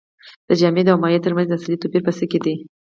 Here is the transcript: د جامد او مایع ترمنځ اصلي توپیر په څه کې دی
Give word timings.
د 0.47 0.49
جامد 0.59 0.87
او 0.91 0.97
مایع 1.03 1.19
ترمنځ 1.25 1.47
اصلي 1.51 1.75
توپیر 1.79 2.01
په 2.05 2.11
څه 2.17 2.25
کې 2.31 2.39
دی 2.45 2.55